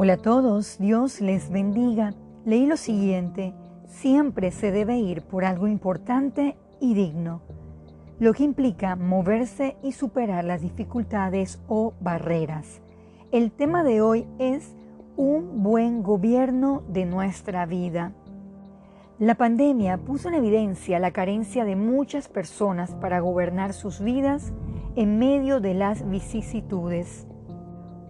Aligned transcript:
Hola 0.00 0.12
a 0.12 0.18
todos, 0.18 0.78
Dios 0.78 1.20
les 1.20 1.50
bendiga. 1.50 2.14
Leí 2.44 2.66
lo 2.66 2.76
siguiente, 2.76 3.52
siempre 3.84 4.52
se 4.52 4.70
debe 4.70 4.96
ir 4.96 5.22
por 5.22 5.44
algo 5.44 5.66
importante 5.66 6.56
y 6.80 6.94
digno, 6.94 7.42
lo 8.20 8.32
que 8.32 8.44
implica 8.44 8.94
moverse 8.94 9.76
y 9.82 9.90
superar 9.90 10.44
las 10.44 10.62
dificultades 10.62 11.60
o 11.66 11.94
barreras. 12.00 12.80
El 13.32 13.50
tema 13.50 13.82
de 13.82 14.00
hoy 14.00 14.28
es 14.38 14.76
un 15.16 15.64
buen 15.64 16.04
gobierno 16.04 16.84
de 16.88 17.04
nuestra 17.04 17.66
vida. 17.66 18.12
La 19.18 19.34
pandemia 19.34 19.98
puso 19.98 20.28
en 20.28 20.34
evidencia 20.34 21.00
la 21.00 21.10
carencia 21.10 21.64
de 21.64 21.74
muchas 21.74 22.28
personas 22.28 22.94
para 22.94 23.18
gobernar 23.18 23.72
sus 23.72 24.00
vidas 24.00 24.52
en 24.94 25.18
medio 25.18 25.58
de 25.58 25.74
las 25.74 26.08
vicisitudes. 26.08 27.26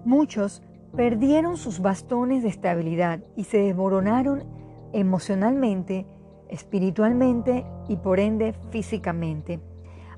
Muchos 0.05 0.62
perdieron 0.97 1.56
sus 1.56 1.80
bastones 1.80 2.42
de 2.42 2.48
estabilidad 2.48 3.20
y 3.37 3.45
se 3.45 3.59
desmoronaron 3.59 4.45
emocionalmente, 4.92 6.06
espiritualmente 6.48 7.66
y 7.88 7.97
por 7.97 8.20
ende 8.20 8.55
físicamente. 8.70 9.61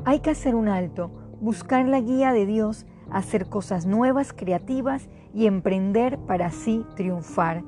Hay 0.05 0.21
que 0.21 0.31
hacer 0.31 0.55
un 0.55 0.69
alto, 0.69 1.11
buscar 1.41 1.87
la 1.87 2.01
guía 2.01 2.33
de 2.33 2.47
Dios, 2.47 2.87
hacer 3.11 3.49
cosas 3.49 3.87
nuevas, 3.87 4.33
creativas 4.33 5.09
y 5.35 5.47
emprender 5.47 6.19
para 6.19 6.47
así 6.47 6.85
triunfar. 6.97 7.63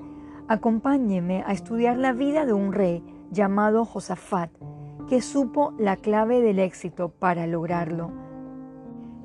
Acompáñeme 0.48 1.44
a 1.46 1.52
estudiar 1.52 1.96
la 1.96 2.12
vida 2.12 2.46
de 2.46 2.52
un 2.52 2.72
rey 2.72 3.02
llamado 3.30 3.84
Josafat, 3.84 4.50
que 5.08 5.20
supo 5.20 5.74
la 5.78 5.96
clave 5.96 6.40
del 6.40 6.58
éxito 6.58 7.10
para 7.10 7.46
lograrlo. 7.46 8.10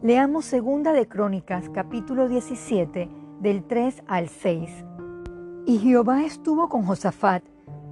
Leamos 0.02 0.46
Segunda 0.46 0.94
de 0.94 1.08
Crónicas, 1.08 1.70
capítulo 1.70 2.28
17, 2.28 3.10
del 3.40 3.64
3 3.64 4.04
al 4.08 4.30
6. 4.30 4.86
Y 5.66 5.78
Jehová 5.80 6.24
estuvo 6.24 6.70
con 6.70 6.84
Josafat, 6.84 7.44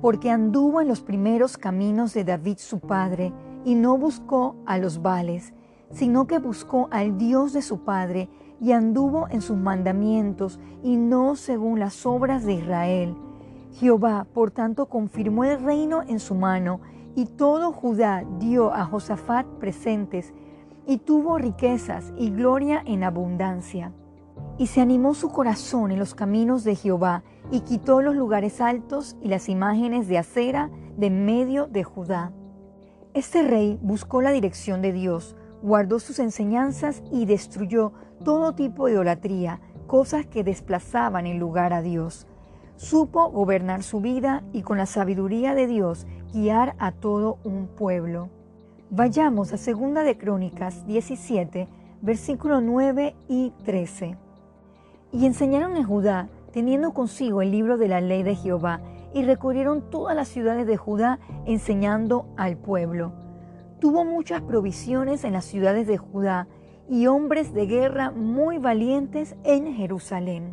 porque 0.02 0.30
anduvo 0.30 0.82
en 0.82 0.88
los 0.88 1.02
primeros 1.02 1.58
caminos 1.58 2.14
de 2.14 2.24
David 2.24 2.58
su 2.58 2.80
padre, 2.80 3.34
y 3.64 3.76
no 3.76 3.98
buscó 3.98 4.56
a 4.66 4.78
los 4.78 5.02
vales, 5.02 5.54
sino 5.92 6.28
que 6.28 6.40
buscó 6.40 6.88
al 6.92 7.18
Dios 7.18 7.54
de 7.54 7.62
su 7.62 7.80
padre, 7.80 8.30
y 8.62 8.72
anduvo 8.72 9.28
en 9.30 9.42
sus 9.42 9.58
mandamientos, 9.58 10.60
y 10.84 10.96
no 10.98 11.36
según 11.36 11.80
las 11.80 12.06
obras 12.06 12.46
de 12.46 12.54
Israel. 12.54 13.16
Jehová, 13.74 14.26
por 14.34 14.52
tanto, 14.52 14.88
confirmó 14.88 15.44
el 15.44 15.62
reino 15.62 16.02
en 16.02 16.20
su 16.20 16.36
mano, 16.36 16.80
y 17.16 17.26
todo 17.26 17.72
Judá 17.72 18.24
dio 18.40 18.74
a 18.74 18.86
Josafat 18.86 19.46
presentes, 19.60 20.34
y 20.88 20.98
tuvo 20.98 21.38
riquezas 21.38 22.14
y 22.18 22.30
gloria 22.30 22.82
en 22.86 23.04
abundancia. 23.04 23.92
Y 24.58 24.68
se 24.68 24.82
animó 24.82 25.14
su 25.14 25.30
corazón 25.30 25.92
en 25.92 26.00
los 26.00 26.16
caminos 26.16 26.64
de 26.64 26.76
Jehová, 26.76 27.24
y 27.52 27.62
quitó 27.62 28.02
los 28.02 28.16
lugares 28.16 28.62
altos 28.62 29.16
y 29.22 29.28
las 29.28 29.50
imágenes 29.50 30.08
de 30.08 30.18
acera 30.18 30.70
de 30.98 31.10
medio 31.10 31.68
de 31.68 31.84
Judá. 31.84 32.32
Este 33.14 33.44
rey 33.44 33.80
buscó 33.82 34.22
la 34.22 34.32
dirección 34.32 34.82
de 34.82 34.92
Dios, 34.92 35.36
guardó 35.62 36.00
sus 36.00 36.20
enseñanzas 36.20 37.04
y 37.12 37.26
destruyó 37.26 37.94
todo 38.24 38.56
tipo 38.56 38.88
de 38.88 38.94
idolatría, 38.94 39.62
cosas 39.88 40.26
que 40.26 40.44
desplazaban 40.44 41.28
el 41.28 41.38
lugar 41.38 41.74
a 41.74 41.82
Dios. 41.82 42.28
Supo 42.76 43.30
gobernar 43.30 43.84
su 43.84 44.02
vida 44.02 44.44
y 44.52 44.64
con 44.64 44.78
la 44.78 44.86
sabiduría 44.86 45.56
de 45.56 45.68
Dios 45.68 46.06
guiar 46.34 46.76
a 46.78 46.92
todo 46.92 47.38
un 47.44 47.68
pueblo. 47.68 48.30
Vayamos 48.90 49.54
a 49.54 49.58
Segunda 49.58 50.04
de 50.04 50.18
Crónicas 50.18 50.86
17, 50.86 51.68
versículo 52.02 52.60
9 52.60 53.16
y 53.30 53.54
13. 53.64 54.25
Y 55.12 55.26
enseñaron 55.26 55.78
en 55.78 55.84
Judá, 55.84 56.30
teniendo 56.52 56.94
consigo 56.94 57.42
el 57.42 57.52
libro 57.52 57.78
de 57.78 57.88
la 57.88 58.02
ley 58.02 58.24
de 58.24 58.36
Jehová, 58.36 58.82
y 59.14 59.24
recorrieron 59.24 59.90
todas 59.90 60.16
las 60.16 60.28
ciudades 60.28 60.68
de 60.68 60.76
Judá 60.76 61.20
enseñando 61.46 62.28
al 62.36 62.58
pueblo. 62.58 63.14
Tuvo 63.80 64.04
muchas 64.04 64.42
provisiones 64.42 65.24
en 65.24 65.34
las 65.34 65.46
ciudades 65.46 65.88
de 65.88 65.98
Judá 65.98 66.48
y 66.90 67.08
hombres 67.08 67.54
de 67.54 67.66
guerra 67.66 68.12
muy 68.12 68.58
valientes 68.58 69.36
en 69.46 69.74
Jerusalén. 69.74 70.52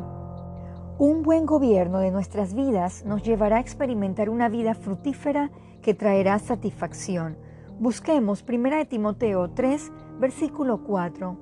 Un 0.98 1.22
buen 1.22 1.44
gobierno 1.44 1.98
de 1.98 2.12
nuestras 2.12 2.54
vidas 2.54 3.04
nos 3.04 3.24
llevará 3.24 3.56
a 3.56 3.60
experimentar 3.60 4.30
una 4.30 4.48
vida 4.48 4.74
fructífera 4.74 5.50
que 5.82 5.94
traerá 5.94 6.38
satisfacción. 6.38 7.36
Busquemos 7.80 8.44
1 8.48 8.86
Timoteo 8.86 9.50
3, 9.50 9.90
versículo 10.20 10.84
4 10.84 11.41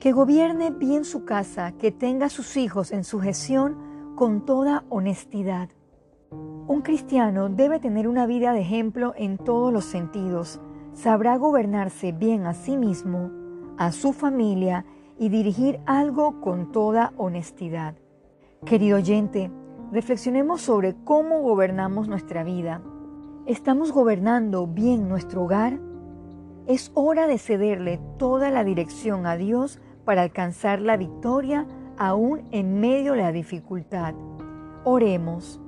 que 0.00 0.12
gobierne 0.12 0.70
bien 0.70 1.04
su 1.04 1.24
casa, 1.24 1.72
que 1.72 1.90
tenga 1.90 2.26
a 2.26 2.30
sus 2.30 2.56
hijos 2.56 2.92
en 2.92 3.04
sujeción 3.04 4.14
con 4.14 4.44
toda 4.44 4.84
honestidad. 4.88 5.70
Un 6.30 6.82
cristiano 6.82 7.48
debe 7.48 7.80
tener 7.80 8.06
una 8.06 8.26
vida 8.26 8.52
de 8.52 8.60
ejemplo 8.60 9.14
en 9.16 9.38
todos 9.38 9.72
los 9.72 9.84
sentidos. 9.84 10.60
Sabrá 10.92 11.36
gobernarse 11.36 12.12
bien 12.12 12.46
a 12.46 12.54
sí 12.54 12.76
mismo, 12.76 13.30
a 13.76 13.92
su 13.92 14.12
familia 14.12 14.84
y 15.18 15.30
dirigir 15.30 15.80
algo 15.86 16.40
con 16.40 16.70
toda 16.70 17.12
honestidad. 17.16 17.94
Querido 18.64 18.98
oyente, 18.98 19.50
reflexionemos 19.92 20.60
sobre 20.60 20.94
cómo 21.04 21.40
gobernamos 21.42 22.08
nuestra 22.08 22.44
vida. 22.44 22.82
¿Estamos 23.46 23.92
gobernando 23.92 24.66
bien 24.66 25.08
nuestro 25.08 25.44
hogar? 25.44 25.80
Es 26.66 26.90
hora 26.94 27.26
de 27.26 27.38
cederle 27.38 27.98
toda 28.18 28.50
la 28.50 28.62
dirección 28.62 29.24
a 29.26 29.36
Dios 29.36 29.80
para 30.08 30.22
alcanzar 30.22 30.80
la 30.80 30.96
victoria 30.96 31.66
aún 31.98 32.48
en 32.50 32.80
medio 32.80 33.12
de 33.12 33.20
la 33.20 33.30
dificultad. 33.30 34.14
Oremos. 34.82 35.60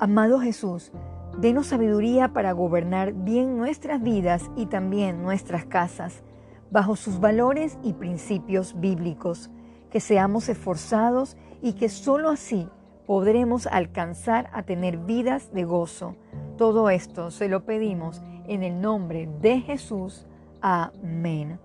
Amado 0.00 0.40
Jesús, 0.40 0.90
denos 1.38 1.68
sabiduría 1.68 2.32
para 2.32 2.50
gobernar 2.50 3.12
bien 3.12 3.56
nuestras 3.56 4.02
vidas 4.02 4.50
y 4.56 4.66
también 4.66 5.22
nuestras 5.22 5.64
casas, 5.66 6.24
bajo 6.72 6.96
sus 6.96 7.20
valores 7.20 7.78
y 7.84 7.92
principios 7.92 8.80
bíblicos, 8.80 9.52
que 9.92 10.00
seamos 10.00 10.48
esforzados 10.48 11.36
y 11.62 11.74
que 11.74 11.88
sólo 11.88 12.30
así 12.30 12.68
podremos 13.06 13.68
alcanzar 13.68 14.50
a 14.52 14.64
tener 14.64 14.96
vidas 14.96 15.52
de 15.52 15.62
gozo. 15.62 16.16
Todo 16.58 16.90
esto 16.90 17.30
se 17.30 17.48
lo 17.48 17.64
pedimos 17.64 18.24
en 18.48 18.64
el 18.64 18.80
nombre 18.80 19.28
de 19.40 19.60
Jesús. 19.60 20.26
Amén. 20.60 21.60